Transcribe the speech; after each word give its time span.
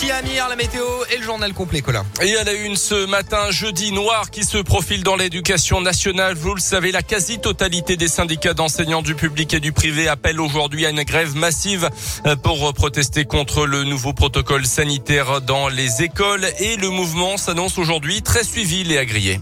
Merci 0.00 0.12
Amir, 0.12 0.48
la 0.48 0.54
météo 0.54 0.84
et 1.12 1.16
le 1.16 1.24
journal 1.24 1.52
complet, 1.52 1.80
Colin. 1.80 2.06
Et 2.22 2.36
à 2.36 2.44
la 2.44 2.52
une 2.52 2.76
ce 2.76 3.06
matin, 3.06 3.50
jeudi 3.50 3.90
noir 3.90 4.30
qui 4.30 4.44
se 4.44 4.58
profile 4.58 5.02
dans 5.02 5.16
l'éducation 5.16 5.80
nationale. 5.80 6.36
Vous 6.36 6.54
le 6.54 6.60
savez, 6.60 6.92
la 6.92 7.02
quasi-totalité 7.02 7.96
des 7.96 8.06
syndicats 8.06 8.54
d'enseignants 8.54 9.02
du 9.02 9.16
public 9.16 9.54
et 9.54 9.60
du 9.60 9.72
privé 9.72 10.06
appellent 10.06 10.40
aujourd'hui 10.40 10.86
à 10.86 10.90
une 10.90 11.02
grève 11.02 11.34
massive 11.34 11.90
euh, 12.26 12.36
pour 12.36 12.72
protester 12.74 13.24
contre 13.24 13.66
le 13.66 13.82
nouveau 13.82 14.12
protocole 14.12 14.66
sanitaire 14.66 15.40
dans 15.40 15.66
les 15.66 16.00
écoles. 16.04 16.46
Et 16.60 16.76
le 16.76 16.90
mouvement 16.90 17.36
s'annonce 17.36 17.76
aujourd'hui 17.76 18.22
très 18.22 18.44
suivi, 18.44 18.92
et 18.92 18.98
agréé. 18.98 19.40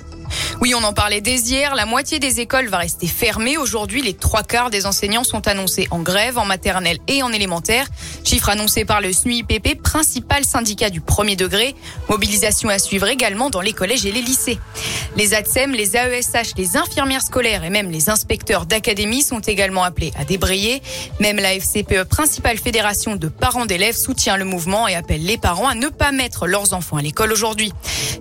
Oui, 0.61 0.75
on 0.75 0.83
en 0.85 0.95
parlait 0.95 1.21
dès 1.21 1.37
hier. 1.37 1.75
La 1.75 1.85
moitié 1.85 2.19
des 2.19 2.41
écoles 2.41 2.69
va 2.69 2.79
rester 2.79 3.07
fermée. 3.07 3.59
Aujourd'hui, 3.59 4.01
les 4.01 4.15
trois 4.15 4.43
quarts 4.43 4.71
des 4.71 4.87
enseignants 4.87 5.23
sont 5.23 5.47
annoncés 5.49 5.87
en 5.91 5.99
grève 5.99 6.39
en 6.39 6.47
maternelle 6.47 6.99
et 7.09 7.23
en 7.23 7.31
élémentaire. 7.31 7.87
Chiffre 8.25 8.49
annoncé 8.49 8.87
par 8.87 9.03
le 9.03 9.13
SNUIPP, 9.13 9.83
principal 9.83 10.45
syndicat 10.45 10.89
du 10.89 11.03
premier 11.03 11.37
degré. 11.37 11.75
Mobilisation 12.09 12.71
à 12.71 12.79
suivre 12.79 13.07
également 13.09 13.51
dans 13.51 13.61
les 13.61 13.75
collèges 13.75 14.07
et 14.07 14.13
les 14.13 14.23
lycées. 14.23 14.59
Les 15.17 15.33
ATSEM, 15.33 15.73
les 15.73 15.97
AESH, 15.97 16.53
les 16.59 16.77
infirmières 16.77 17.23
scolaires 17.23 17.65
et 17.65 17.71
même 17.71 17.91
les 17.91 18.11
inspecteurs 18.11 18.67
d'académie 18.67 19.23
sont 19.23 19.41
également 19.41 19.83
appelés 19.83 20.13
à 20.19 20.27
débrayer. 20.27 20.83
Même 21.21 21.39
la 21.39 21.55
FCPE, 21.55 22.05
principale 22.05 22.59
fédération 22.59 23.17
de 23.17 23.29
parents 23.29 23.65
d'élèves, 23.65 23.97
soutient 23.97 24.37
le 24.37 24.45
mouvement 24.45 24.87
et 24.87 24.95
appelle 24.95 25.25
les 25.25 25.39
parents 25.39 25.69
à 25.69 25.75
ne 25.75 25.89
pas 25.89 26.13
mettre 26.13 26.47
leurs 26.47 26.75
enfants 26.75 26.99
à 26.99 27.03
l'école 27.03 27.33
aujourd'hui. 27.33 27.73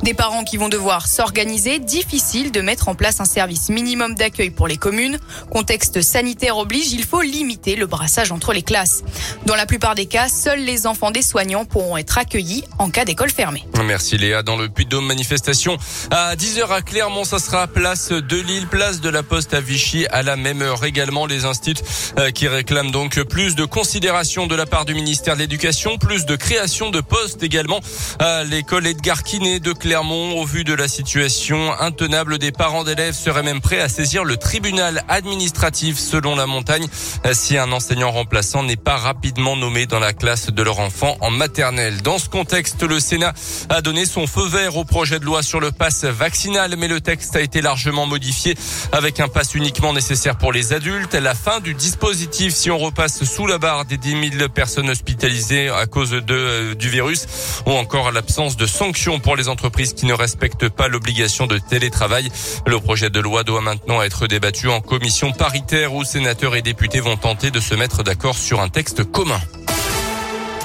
Des 0.03 0.13
parents 0.13 0.45
qui 0.45 0.55
vont 0.55 0.69
devoir 0.69 1.07
s'organiser, 1.07 1.79
difficile 1.79 2.53
de 2.53 2.61
mettre 2.61 2.87
en 2.87 2.95
place 2.95 3.19
un 3.19 3.25
service 3.25 3.67
minimum 3.67 4.15
d'accueil 4.15 4.49
pour 4.49 4.69
les 4.69 4.77
communes. 4.77 5.19
Contexte 5.51 6.01
sanitaire 6.01 6.57
oblige, 6.57 6.93
il 6.93 7.03
faut 7.03 7.21
limiter 7.21 7.75
le 7.75 7.87
brassage 7.87 8.31
entre 8.31 8.53
les 8.53 8.63
classes. 8.63 9.03
Dans 9.45 9.55
la 9.55 9.65
plupart 9.65 9.95
des 9.95 10.05
cas, 10.05 10.29
seuls 10.29 10.63
les 10.63 10.87
enfants 10.87 11.11
des 11.11 11.21
soignants 11.21 11.65
pourront 11.65 11.97
être 11.97 12.17
accueillis 12.17 12.63
en 12.79 12.89
cas 12.89 13.03
d'école 13.03 13.31
fermée. 13.31 13.65
Merci 13.83 14.17
Léa. 14.17 14.43
Dans 14.43 14.55
le 14.55 14.69
Puy-de-Dôme, 14.69 15.05
manifestation 15.05 15.77
à 16.09 16.37
10h 16.37 16.69
à 16.69 16.81
Clermont, 16.85 17.25
ça 17.25 17.39
sera 17.39 17.67
place 17.67 18.09
de 18.09 18.37
Lille, 18.37 18.67
place 18.67 19.01
de 19.01 19.09
la 19.09 19.23
Poste 19.23 19.53
à 19.53 19.59
Vichy 19.59 20.05
à 20.11 20.21
la 20.21 20.35
même 20.35 20.61
heure 20.61 20.85
également. 20.85 21.25
Les 21.25 21.45
instituts 21.45 21.83
euh, 22.19 22.31
qui 22.31 22.47
réclament 22.47 22.91
donc 22.91 23.21
plus 23.23 23.55
de 23.55 23.65
considération 23.65 24.45
de 24.45 24.55
la 24.55 24.65
part 24.65 24.85
du 24.85 24.93
ministère 24.93 25.33
de 25.33 25.39
l'Éducation, 25.39 25.97
plus 25.97 26.25
de 26.25 26.35
création 26.35 26.91
de 26.91 27.01
postes 27.01 27.41
également 27.43 27.79
à 28.19 28.43
l'école 28.43 28.85
Edgar 28.85 29.23
Quinet 29.23 29.59
de 29.59 29.73
Clermont. 29.73 30.39
Au 30.39 30.45
vu 30.45 30.63
de 30.63 30.73
la 30.73 30.87
situation 30.87 31.73
intenable 31.79 32.37
des 32.37 32.51
parents 32.51 32.83
d'élèves 32.83 33.15
seraient 33.15 33.43
même 33.43 33.61
prêts 33.61 33.81
à 33.81 33.89
saisir 33.89 34.23
le 34.23 34.37
tribunal 34.37 35.03
administratif 35.09 35.97
selon 35.97 36.35
la 36.35 36.45
montagne 36.45 36.85
si 37.33 37.57
un 37.57 37.71
enseignant 37.71 38.11
remplaçant 38.11 38.63
n'est 38.63 38.75
pas 38.75 38.97
rapidement 38.97 39.57
nommé 39.57 39.87
dans 39.87 39.99
la 39.99 40.13
classe 40.13 40.51
de 40.51 40.63
leur 40.63 40.79
enfant 40.79 41.17
en 41.21 41.31
maternelle. 41.31 42.01
Dans 42.03 42.19
ce 42.19 42.29
contexte, 42.29 42.83
le 42.83 42.99
Sénat 42.99 43.33
a 43.69 43.81
donné 43.81 44.05
son 44.05 44.27
feu 44.27 44.45
vert 44.47 44.77
au 44.77 44.85
projet 44.85 45.19
de 45.19 45.25
loi 45.25 45.41
sur 45.41 45.59
le 45.59 45.71
pass 45.71 46.05
vaccinal, 46.05 46.74
mais 46.77 46.87
le 46.87 47.01
texte 47.01 47.35
a 47.35 47.41
été 47.41 47.61
largement 47.61 48.05
modifié 48.05 48.55
avec 48.91 49.19
un 49.19 49.27
pass 49.27 49.55
uniquement 49.55 49.93
nécessaire 49.93 50.37
pour 50.37 50.51
les 50.51 50.73
adultes. 50.73 51.13
La 51.13 51.35
fin 51.35 51.59
du 51.59 51.73
dispositif 51.73 52.53
si 52.53 52.71
on 52.71 52.77
repasse 52.77 53.23
sous 53.23 53.47
la 53.47 53.57
barre 53.57 53.85
des 53.85 53.97
10 53.97 54.37
000 54.37 54.49
personnes 54.49 54.89
hospitalisées 54.89 55.69
à 55.69 55.85
cause 55.85 56.11
euh, 56.13 56.75
du 56.75 56.89
virus 56.89 57.25
ou 57.65 57.71
encore 57.71 58.11
l'absence 58.11 58.57
de 58.57 58.65
sanctions 58.65 59.19
pour 59.19 59.35
les 59.35 59.49
entreprises 59.49 59.93
qui 59.93 60.05
ne 60.05 60.13
respectent 60.13 60.69
pas 60.69 60.87
l'obligation 60.87 61.47
de 61.47 61.57
télétravail. 61.57 62.31
Le 62.65 62.79
projet 62.79 63.09
de 63.09 63.19
loi 63.19 63.43
doit 63.43 63.61
maintenant 63.61 64.01
être 64.01 64.27
débattu 64.27 64.69
en 64.69 64.81
commission 64.81 65.31
paritaire 65.31 65.93
où 65.93 66.03
sénateurs 66.03 66.55
et 66.55 66.61
députés 66.61 66.99
vont 66.99 67.17
tenter 67.17 67.51
de 67.51 67.59
se 67.59 67.75
mettre 67.75 68.03
d'accord 68.03 68.37
sur 68.37 68.61
un 68.61 68.69
texte 68.69 69.03
commun. 69.03 69.41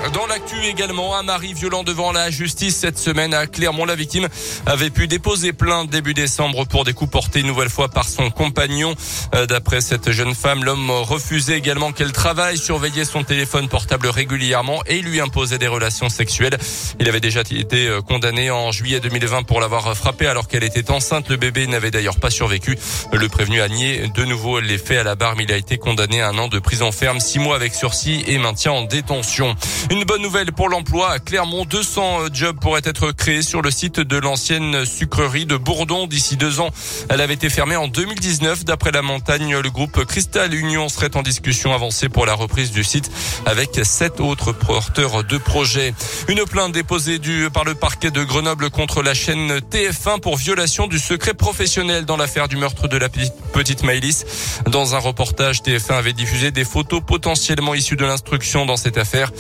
Dans 0.09 0.27
l'actu 0.27 0.57
également, 0.65 1.15
un 1.15 1.23
mari 1.23 1.53
violent 1.53 1.85
devant 1.85 2.11
la 2.11 2.31
justice 2.31 2.75
cette 2.75 2.99
semaine 2.99 3.35
à 3.35 3.47
Clermont. 3.47 3.85
La 3.85 3.95
victime 3.95 4.29
avait 4.65 4.89
pu 4.89 5.07
déposer 5.07 5.53
plainte 5.53 5.91
début 5.91 6.15
décembre 6.15 6.65
pour 6.65 6.85
des 6.85 6.95
coups 6.95 7.11
portés 7.11 7.41
une 7.41 7.47
nouvelle 7.47 7.69
fois 7.69 7.89
par 7.89 8.09
son 8.09 8.31
compagnon. 8.31 8.95
Euh, 9.35 9.45
d'après 9.45 9.83
cette 9.83 10.11
jeune 10.11 10.35
femme, 10.35 10.65
l'homme 10.65 10.91
refusait 10.91 11.59
également 11.59 11.93
qu'elle 11.93 12.13
travaille, 12.13 12.57
surveillait 12.57 13.05
son 13.05 13.25
téléphone 13.25 13.69
portable 13.69 14.09
régulièrement 14.09 14.81
et 14.87 15.01
lui 15.03 15.21
imposait 15.21 15.59
des 15.59 15.69
relations 15.69 16.09
sexuelles. 16.09 16.57
Il 16.99 17.09
avait 17.09 17.21
déjà 17.21 17.43
été 17.43 17.87
euh, 17.87 18.01
condamné 18.01 18.51
en 18.51 18.73
juillet 18.73 19.01
2020 19.01 19.43
pour 19.43 19.61
l'avoir 19.61 19.95
frappé 19.95 20.27
alors 20.27 20.49
qu'elle 20.49 20.65
était 20.65 20.91
enceinte. 20.91 21.29
Le 21.29 21.37
bébé 21.37 21.67
n'avait 21.67 21.91
d'ailleurs 21.91 22.19
pas 22.19 22.31
survécu. 22.31 22.77
Le 23.13 23.29
prévenu 23.29 23.61
a 23.61 23.69
nié 23.69 24.09
de 24.15 24.25
nouveau 24.25 24.61
les 24.61 24.79
faits 24.79 24.99
à 24.99 25.05
la 25.05 25.15
barre, 25.15 25.37
mais 25.37 25.45
il 25.45 25.53
a 25.53 25.59
été 25.59 25.77
condamné 25.77 26.23
à 26.23 26.29
un 26.31 26.39
an 26.39 26.49
de 26.49 26.59
prison 26.59 26.91
ferme, 26.91 27.21
six 27.21 27.39
mois 27.39 27.55
avec 27.55 27.75
sursis 27.75 28.25
et 28.27 28.39
maintien 28.39 28.73
en 28.73 28.83
détention. 28.83 29.55
Une 29.93 30.05
bonne 30.05 30.23
nouvelle 30.23 30.53
pour 30.53 30.69
l'emploi 30.69 31.11
à 31.11 31.19
Clermont. 31.19 31.65
200 31.65 32.33
jobs 32.33 32.57
pourraient 32.61 32.81
être 32.85 33.11
créés 33.11 33.43
sur 33.43 33.61
le 33.61 33.73
site 33.73 33.99
de 33.99 34.19
l'ancienne 34.19 34.85
sucrerie 34.85 35.47
de 35.47 35.57
Bourdon 35.57 36.07
d'ici 36.07 36.37
deux 36.37 36.61
ans. 36.61 36.71
Elle 37.09 37.21
avait 37.21 37.35
été 37.35 37.51
fermée 37.51 37.75
en 37.75 37.89
2019. 37.89 38.65
D'après 38.65 38.93
la 38.93 39.03
montagne, 39.03 39.59
le 39.59 39.69
groupe 39.69 40.05
Cristal 40.05 40.55
Union 40.55 40.89
serait 40.89 41.17
en 41.17 41.23
discussion 41.23 41.75
avancée 41.75 42.09
pour 42.09 42.25
la 42.25 42.35
reprise 42.35 42.71
du 42.71 42.85
site 42.85 43.11
avec 43.47 43.81
sept 43.83 44.21
autres 44.21 44.53
porteurs 44.53 45.25
de 45.25 45.39
projets. 45.39 45.93
Une 46.29 46.45
plainte 46.45 46.71
déposée 46.71 47.19
par 47.53 47.65
le 47.65 47.75
parquet 47.75 48.13
de 48.13 48.23
Grenoble 48.23 48.71
contre 48.71 49.03
la 49.03 49.13
chaîne 49.13 49.59
TF1 49.59 50.21
pour 50.21 50.37
violation 50.37 50.87
du 50.87 51.01
secret 51.01 51.35
professionnel 51.35 52.05
dans 52.05 52.17
l'affaire 52.17 52.47
du 52.47 52.57
meurtre 52.57 52.87
de 52.87 52.97
la 52.97 53.09
petite 53.09 53.83
Maëlys. 53.83 54.25
Dans 54.67 54.95
un 54.95 54.99
reportage, 54.99 55.63
TF1 55.63 55.95
avait 55.95 56.13
diffusé 56.13 56.53
des 56.53 56.65
photos 56.65 57.03
potentiellement 57.05 57.75
issues 57.75 57.97
de 57.97 58.05
l'instruction 58.05 58.67
dans 58.67 58.77
cette 58.77 58.97
affaire. 58.97 59.33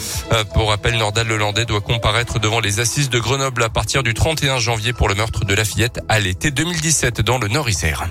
Pour 0.44 0.70
rappel, 0.70 0.96
Nordal 0.96 1.26
Lelandais 1.26 1.64
doit 1.64 1.80
comparaître 1.80 2.38
devant 2.38 2.60
les 2.60 2.80
assises 2.80 3.10
de 3.10 3.18
Grenoble 3.18 3.62
à 3.62 3.68
partir 3.68 4.02
du 4.02 4.14
31 4.14 4.58
janvier 4.58 4.92
pour 4.92 5.08
le 5.08 5.14
meurtre 5.14 5.44
de 5.44 5.54
la 5.54 5.64
fillette 5.64 6.00
à 6.08 6.18
l'été 6.20 6.50
2017 6.50 7.20
dans 7.20 7.38
le 7.38 7.48
Nord-Isère. 7.48 8.06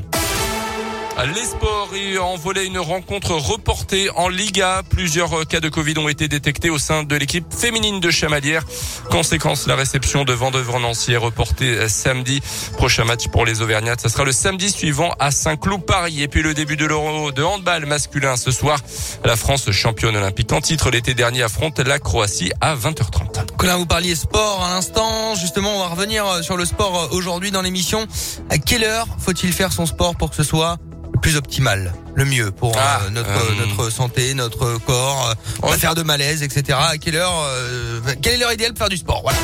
Les 1.26 1.44
sports 1.44 1.90
et 1.96 2.18
en 2.18 2.38
une 2.64 2.80
rencontre 2.80 3.34
reportée 3.34 4.10
en 4.16 4.30
Liga. 4.30 4.84
Plusieurs 4.90 5.46
cas 5.48 5.60
de 5.60 5.68
Covid 5.68 5.98
ont 5.98 6.08
été 6.08 6.30
détectés 6.30 6.70
au 6.70 6.78
sein 6.78 7.04
de 7.04 7.16
l'équipe 7.16 7.46
féminine 7.54 8.00
de 8.00 8.10
Chamalières. 8.10 8.64
Conséquence, 9.12 9.68
la 9.68 9.76
réception 9.76 10.24
de 10.24 10.32
Vendœuvre 10.32 10.80
Nancy 10.80 11.12
est 11.12 11.18
reportée 11.18 11.90
samedi. 11.90 12.40
Prochain 12.78 13.04
match 13.04 13.28
pour 13.28 13.46
les 13.46 13.62
Auvergnats, 13.62 13.98
ce 14.02 14.08
sera 14.08 14.24
le 14.24 14.32
samedi 14.32 14.72
suivant 14.72 15.14
à 15.20 15.32
Saint-Cloud 15.32 15.86
Paris. 15.86 16.22
Et 16.22 16.30
puis 16.30 16.42
le 16.42 16.54
début 16.54 16.78
de 16.78 16.86
l'Euro 16.86 17.34
de 17.34 17.44
handball 17.44 17.86
masculin 17.86 18.38
ce 18.38 18.52
soir. 18.52 18.80
La 19.26 19.36
France 19.36 19.70
championne 19.72 20.16
olympique 20.16 20.54
en 20.54 20.62
titre 20.62 20.90
l'été 20.90 21.16
dernier 21.16 21.44
affronte 21.44 21.80
la 21.80 22.00
Croatie 22.00 22.54
à 22.62 22.76
20h30. 22.76 23.58
Colin, 23.58 23.76
vous 23.76 23.86
parliez 23.86 24.16
sport 24.16 24.64
à 24.64 24.74
l'instant. 24.74 25.36
Justement, 25.36 25.76
on 25.76 25.80
va 25.80 25.88
revenir 25.88 26.44
sur 26.44 26.56
le 26.56 26.64
sport 26.64 27.10
aujourd'hui 27.12 27.52
dans 27.52 27.62
l'émission. 27.62 28.08
À 28.50 28.58
quelle 28.58 28.86
heure 28.86 29.08
faut-il 29.20 29.52
faire 29.52 29.74
son 29.74 29.86
sport 29.86 30.16
pour 30.16 30.30
que 30.30 30.38
ce 30.38 30.44
soit 30.44 30.78
plus 31.20 31.38
optimal, 31.38 31.94
le 32.16 32.26
mieux 32.26 32.52
pour 32.52 32.76
euh, 32.76 32.82
ah, 32.82 33.02
notre 33.12 33.30
euh, 33.30 33.66
notre 33.66 33.90
santé, 33.90 34.34
notre 34.34 34.78
corps. 34.80 35.36
On 35.62 35.70
va 35.70 35.78
faire 35.78 35.96
de 35.96 36.04
malaise, 36.04 36.44
etc. 36.44 36.78
À 36.82 36.98
quelle 36.98 37.16
heure 37.16 37.44
euh, 37.46 38.00
Quelle 38.22 38.36
est 38.36 38.38
l'heure 38.38 38.54
idéale 38.54 38.72
pour 38.72 38.80
faire 38.80 38.90
du 38.90 38.98
sport? 38.98 39.22
Voilà. 39.22 39.38